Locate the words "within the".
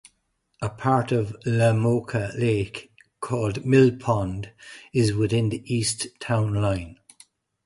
5.13-5.61